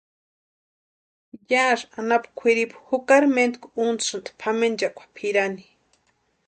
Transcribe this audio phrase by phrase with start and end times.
[1.49, 5.63] Yásï anapu kwʼiripu jukari mentku untasïni pʼamenchakwa pʼirani.